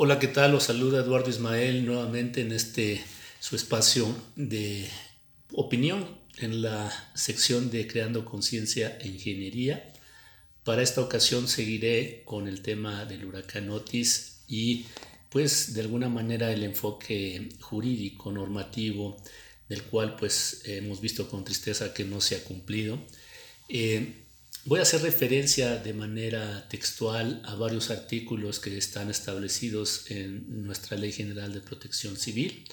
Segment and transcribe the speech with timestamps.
[0.00, 0.52] Hola, ¿qué tal?
[0.52, 3.02] Los saluda Eduardo Ismael nuevamente en este
[3.40, 4.88] su espacio de
[5.50, 9.92] opinión en la sección de Creando Conciencia e Ingeniería.
[10.62, 14.86] Para esta ocasión seguiré con el tema del huracán Otis y
[15.30, 19.16] pues de alguna manera el enfoque jurídico, normativo,
[19.68, 23.00] del cual pues hemos visto con tristeza que no se ha cumplido.
[23.68, 24.27] Eh,
[24.68, 30.98] Voy a hacer referencia de manera textual a varios artículos que están establecidos en nuestra
[30.98, 32.66] Ley General de Protección Civil,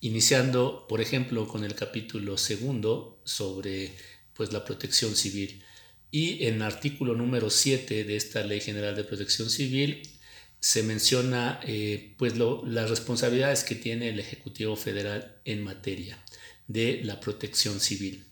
[0.00, 3.92] iniciando, por ejemplo, con el capítulo segundo sobre
[4.32, 5.62] pues, la protección civil.
[6.10, 10.00] Y en el artículo número 7 de esta Ley General de Protección Civil
[10.60, 16.24] se menciona eh, pues, las responsabilidades que tiene el Ejecutivo Federal en materia
[16.68, 18.24] de la protección civil.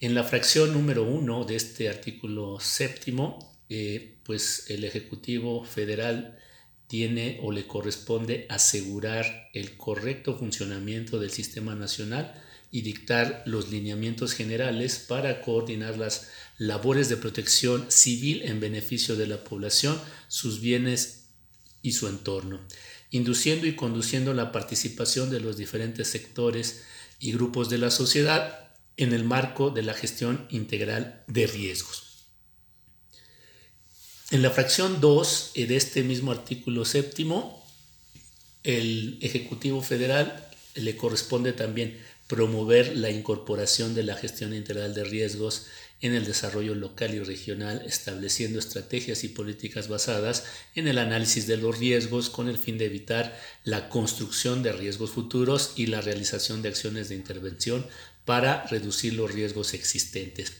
[0.00, 6.38] En la fracción número uno de este artículo séptimo, eh, pues el Ejecutivo Federal
[6.88, 12.34] tiene o le corresponde asegurar el correcto funcionamiento del sistema nacional
[12.70, 19.28] y dictar los lineamientos generales para coordinar las labores de protección civil en beneficio de
[19.28, 21.28] la población, sus bienes
[21.82, 22.60] y su entorno,
[23.10, 26.82] induciendo y conduciendo la participación de los diferentes sectores
[27.20, 28.63] y grupos de la sociedad
[28.96, 32.26] en el marco de la gestión integral de riesgos.
[34.30, 37.64] En la fracción 2 de este mismo artículo séptimo,
[38.62, 45.66] el Ejecutivo Federal le corresponde también promover la incorporación de la gestión integral de riesgos
[46.00, 51.56] en el desarrollo local y regional, estableciendo estrategias y políticas basadas en el análisis de
[51.56, 56.62] los riesgos con el fin de evitar la construcción de riesgos futuros y la realización
[56.62, 57.86] de acciones de intervención
[58.24, 60.54] para reducir los riesgos existentes.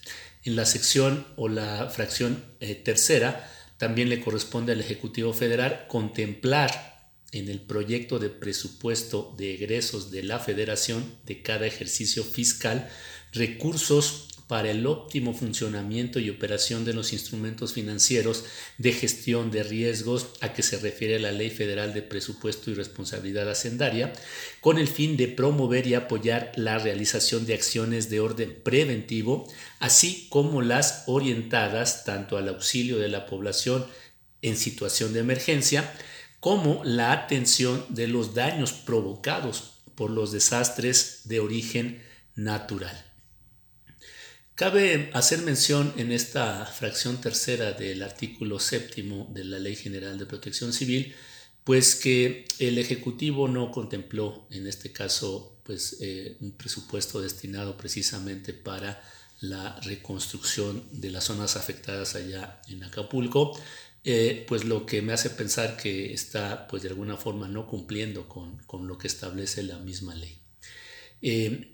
[0.44, 7.10] En la sección o la fracción eh, tercera también le corresponde al Ejecutivo Federal contemplar
[7.32, 12.88] en el proyecto de presupuesto de egresos de la Federación de cada ejercicio fiscal
[13.32, 18.44] recursos para el óptimo funcionamiento y operación de los instrumentos financieros
[18.76, 23.50] de gestión de riesgos a que se refiere la Ley Federal de Presupuesto y Responsabilidad
[23.50, 24.12] Hacendaria,
[24.60, 30.26] con el fin de promover y apoyar la realización de acciones de orden preventivo, así
[30.28, 33.86] como las orientadas tanto al auxilio de la población
[34.42, 35.90] en situación de emergencia,
[36.38, 42.02] como la atención de los daños provocados por los desastres de origen
[42.34, 43.13] natural.
[44.54, 50.26] Cabe hacer mención en esta fracción tercera del artículo séptimo de la Ley General de
[50.26, 51.12] Protección Civil,
[51.64, 58.54] pues que el Ejecutivo no contempló en este caso pues, eh, un presupuesto destinado precisamente
[58.54, 59.02] para
[59.40, 63.58] la reconstrucción de las zonas afectadas allá en Acapulco,
[64.04, 68.28] eh, pues lo que me hace pensar que está pues de alguna forma no cumpliendo
[68.28, 70.38] con, con lo que establece la misma ley.
[71.22, 71.73] Eh,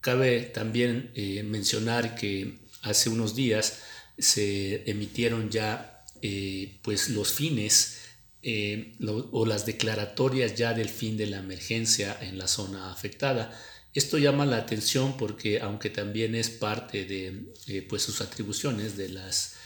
[0.00, 3.80] Cabe también eh, mencionar que hace unos días
[4.16, 7.98] se emitieron ya eh, pues los fines
[8.42, 8.94] eh,
[9.32, 13.58] o las declaratorias ya del fin de la emergencia en la zona afectada.
[13.92, 19.56] Esto llama la atención porque aunque también es parte de pues sus atribuciones de las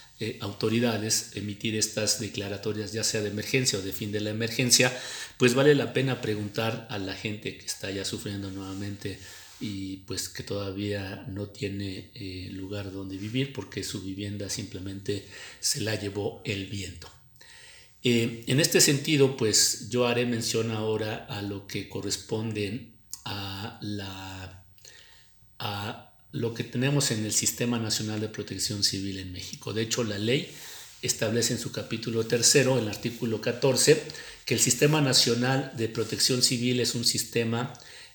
[0.40, 4.96] autoridades emitir estas declaratorias ya sea de emergencia o de fin de la emergencia,
[5.36, 9.18] pues vale la pena preguntar a la gente que está ya sufriendo nuevamente
[9.62, 15.24] y pues que todavía no tiene eh, lugar donde vivir porque su vivienda simplemente
[15.60, 17.08] se la llevó el viento.
[18.02, 22.88] Eh, en este sentido, pues yo haré mención ahora a lo que corresponde
[23.24, 24.64] a, la,
[25.60, 29.72] a lo que tenemos en el Sistema Nacional de Protección Civil en México.
[29.72, 30.50] De hecho, la ley
[31.02, 34.02] establece en su capítulo tercero, el artículo 14,
[34.44, 37.72] que el Sistema Nacional de Protección Civil es un sistema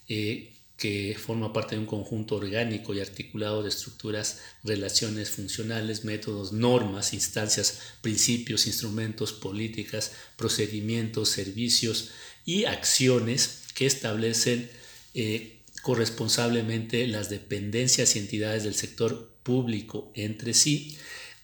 [0.10, 6.54] eh, que forma parte de un conjunto orgánico y articulado de estructuras, relaciones funcionales, métodos,
[6.54, 12.12] normas, instancias, principios, instrumentos, políticas, procedimientos, servicios
[12.46, 14.70] y acciones que establecen
[15.16, 20.98] eh, corresponsablemente las dependencias y entidades del sector público entre sí,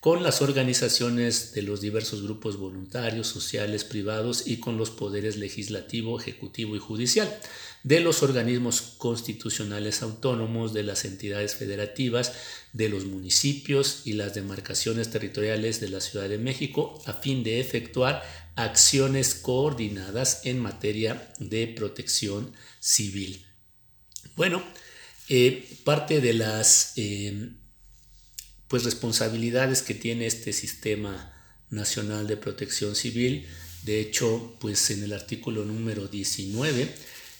[0.03, 6.19] con las organizaciones de los diversos grupos voluntarios, sociales, privados y con los poderes legislativo,
[6.19, 7.33] ejecutivo y judicial
[7.83, 12.33] de los organismos constitucionales autónomos, de las entidades federativas,
[12.73, 17.61] de los municipios y las demarcaciones territoriales de la Ciudad de México a fin de
[17.61, 18.23] efectuar
[18.57, 22.51] acciones coordinadas en materia de protección
[22.81, 23.45] civil.
[24.35, 24.61] Bueno,
[25.29, 27.53] eh, parte de las eh,
[28.73, 31.31] pues responsabilidades que tiene este sistema
[31.69, 33.45] nacional de protección civil
[33.83, 36.91] De hecho, pues en el artículo número 19,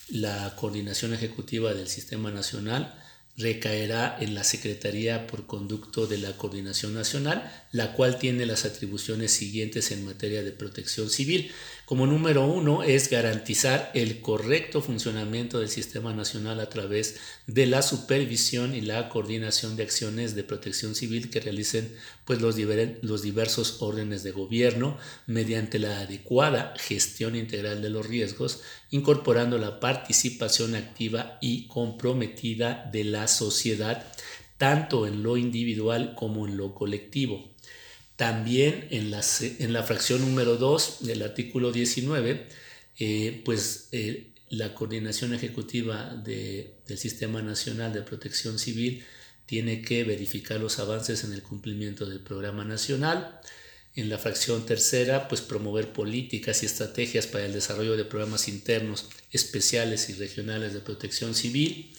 [0.09, 2.93] la coordinación ejecutiva del Sistema Nacional
[3.35, 9.31] recaerá en la Secretaría por conducto de la Coordinación Nacional, la cual tiene las atribuciones
[9.31, 11.51] siguientes en materia de protección civil.
[11.85, 17.81] Como número uno es garantizar el correcto funcionamiento del Sistema Nacional a través de la
[17.81, 21.93] supervisión y la coordinación de acciones de protección civil que realicen
[22.23, 22.55] pues, los,
[23.01, 24.97] los diversos órdenes de gobierno
[25.27, 33.03] mediante la adecuada gestión integral de los riesgos, incorporando la participación activa y comprometida de
[33.03, 34.05] la sociedad
[34.57, 37.53] tanto en lo individual como en lo colectivo
[38.15, 42.47] también en la, en la fracción número 2 del artículo 19,
[42.99, 49.03] eh, pues eh, la coordinación ejecutiva del Sistema Nacional de Protección Civil
[49.47, 53.39] tiene que verificar los avances en el cumplimiento del programa nacional.
[53.95, 59.09] En la fracción tercera, pues promover políticas y estrategias para el desarrollo de programas internos
[59.31, 61.93] especiales y regionales de protección civil.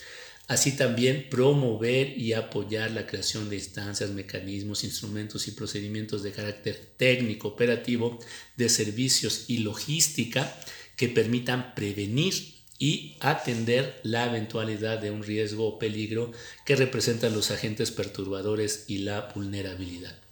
[0.46, 6.92] Así también promover y apoyar la creación de instancias, mecanismos, instrumentos y procedimientos de carácter
[6.98, 8.18] técnico, operativo,
[8.56, 10.54] de servicios y logística
[10.96, 16.32] que permitan prevenir y atender la eventualidad de un riesgo o peligro
[16.66, 20.23] que representan los agentes perturbadores y la vulnerabilidad.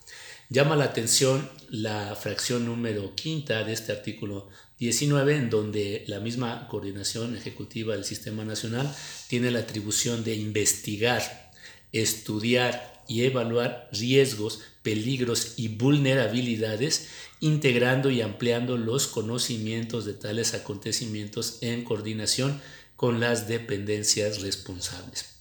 [0.53, 6.69] Llama la atención la fracción número quinta de este artículo 19, en donde la misma
[6.69, 8.95] coordinación ejecutiva del Sistema Nacional
[9.29, 11.53] tiene la atribución de investigar,
[11.93, 17.09] estudiar y evaluar riesgos, peligros y vulnerabilidades,
[17.41, 22.61] integrando y ampliando los conocimientos de tales acontecimientos en coordinación
[22.97, 25.32] con las dependencias responsables.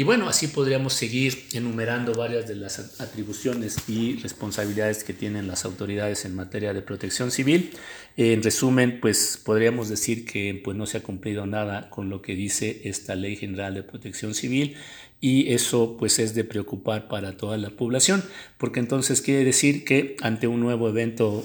[0.00, 5.66] Y bueno, así podríamos seguir enumerando varias de las atribuciones y responsabilidades que tienen las
[5.66, 7.72] autoridades en materia de protección civil.
[8.16, 12.34] En resumen, pues podríamos decir que pues, no se ha cumplido nada con lo que
[12.34, 14.74] dice esta Ley General de Protección Civil
[15.20, 18.24] y eso pues es de preocupar para toda la población,
[18.56, 21.44] porque entonces quiere decir que ante un nuevo evento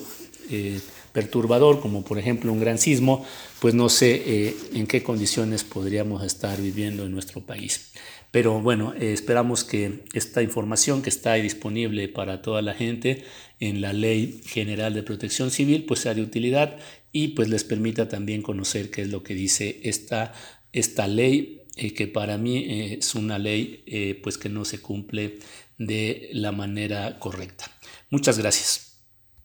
[0.49, 0.79] eh,
[1.15, 3.25] perturbador, como por ejemplo un gran sismo,
[3.61, 7.93] pues no sé eh, en qué condiciones podríamos estar viviendo en nuestro país.
[8.31, 13.23] Pero bueno, eh, esperamos que esta información que está disponible para toda la gente
[13.61, 16.75] en la Ley General de Protección Civil, pues sea de utilidad
[17.13, 20.33] y pues les permita también conocer qué es lo que dice esta,
[20.73, 22.65] esta ley, eh, que para mí
[22.99, 25.39] es una ley pues que no se cumple
[25.77, 27.71] de la manera correcta.
[28.09, 28.94] Muchas gracias.